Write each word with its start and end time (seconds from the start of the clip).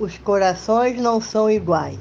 Os 0.00 0.16
corações 0.16 0.96
não 1.00 1.20
são 1.20 1.50
iguais. 1.50 1.98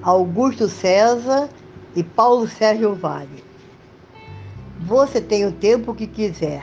Augusto 0.00 0.68
César 0.68 1.48
e 1.96 2.04
Paulo 2.04 2.46
Sérgio 2.46 2.94
Vale. 2.94 3.42
Você 4.82 5.20
tem 5.20 5.44
o 5.44 5.50
tempo 5.50 5.92
que 5.92 6.06
quiser. 6.06 6.62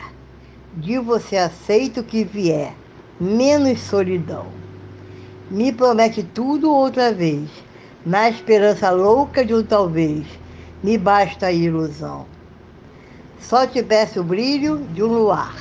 De 0.74 0.98
você 1.00 1.36
aceita 1.36 2.00
o 2.00 2.04
que 2.04 2.24
vier, 2.24 2.74
menos 3.20 3.82
solidão. 3.82 4.46
Me 5.52 5.74
promete 5.74 6.24
tudo 6.24 6.74
outra 6.74 7.12
vez, 7.12 7.50
na 8.06 8.30
esperança 8.30 8.90
louca 8.90 9.44
de 9.44 9.54
um 9.54 9.64
talvez. 9.64 10.26
Me 10.82 10.98
basta 10.98 11.48
a 11.48 11.52
ilusão. 11.52 12.26
Só 13.38 13.68
tivesse 13.68 14.18
o 14.18 14.24
brilho 14.24 14.78
de 14.94 15.04
um 15.04 15.08
luar. 15.08 15.58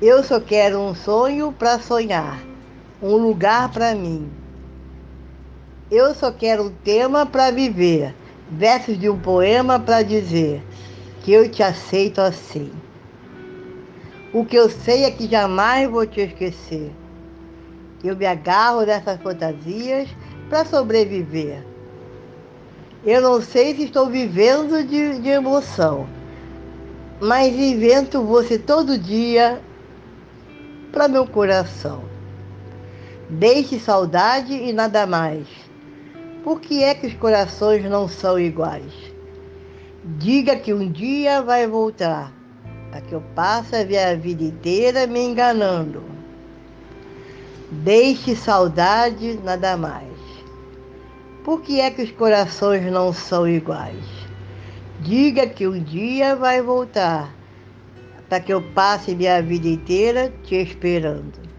Eu 0.00 0.22
só 0.22 0.38
quero 0.38 0.78
um 0.78 0.94
sonho 0.94 1.50
para 1.50 1.80
sonhar 1.80 2.51
um 3.02 3.16
lugar 3.16 3.68
para 3.70 3.96
mim. 3.96 4.30
Eu 5.90 6.14
só 6.14 6.30
quero 6.30 6.66
um 6.66 6.70
tema 6.70 7.26
para 7.26 7.50
viver, 7.50 8.14
versos 8.48 8.96
de 8.98 9.08
um 9.10 9.18
poema 9.18 9.80
para 9.80 10.02
dizer 10.02 10.62
que 11.20 11.32
eu 11.32 11.50
te 11.50 11.64
aceito 11.64 12.20
assim. 12.20 12.70
O 14.32 14.44
que 14.44 14.56
eu 14.56 14.70
sei 14.70 15.04
é 15.04 15.10
que 15.10 15.28
jamais 15.28 15.90
vou 15.90 16.06
te 16.06 16.20
esquecer. 16.20 16.92
Eu 18.04 18.16
me 18.16 18.24
agarro 18.24 18.86
dessas 18.86 19.20
fantasias 19.20 20.08
para 20.48 20.64
sobreviver. 20.64 21.62
Eu 23.04 23.20
não 23.20 23.42
sei 23.42 23.74
se 23.74 23.82
estou 23.82 24.08
vivendo 24.08 24.84
de, 24.84 25.18
de 25.18 25.28
emoção, 25.28 26.06
mas 27.20 27.52
invento 27.52 28.22
você 28.22 28.58
todo 28.58 28.96
dia 28.96 29.60
para 30.92 31.08
meu 31.08 31.26
coração. 31.26 32.11
Deixe 33.38 33.78
saudade 33.78 34.52
e 34.52 34.74
nada 34.74 35.06
mais. 35.06 35.46
Por 36.44 36.60
que 36.60 36.82
é 36.82 36.94
que 36.94 37.06
os 37.06 37.14
corações 37.14 37.82
não 37.82 38.06
são 38.06 38.38
iguais? 38.38 38.92
Diga 40.18 40.54
que 40.54 40.74
um 40.74 40.92
dia 40.92 41.40
vai 41.40 41.66
voltar, 41.66 42.30
para 42.90 43.00
que 43.00 43.14
eu 43.14 43.22
passe 43.34 43.74
a 43.74 43.84
ver 43.84 44.00
a 44.00 44.14
vida 44.14 44.44
inteira 44.44 45.06
me 45.06 45.18
enganando. 45.18 46.02
Deixe 47.70 48.36
saudade, 48.36 49.40
nada 49.42 49.78
mais. 49.78 50.12
Por 51.42 51.62
que 51.62 51.80
é 51.80 51.90
que 51.90 52.02
os 52.02 52.10
corações 52.12 52.84
não 52.92 53.14
são 53.14 53.48
iguais? 53.48 54.04
Diga 55.00 55.46
que 55.46 55.66
um 55.66 55.82
dia 55.82 56.36
vai 56.36 56.60
voltar, 56.60 57.34
para 58.28 58.40
que 58.40 58.52
eu 58.52 58.60
passe 58.60 59.14
minha 59.14 59.40
vida 59.40 59.68
inteira 59.68 60.30
te 60.44 60.54
esperando. 60.54 61.51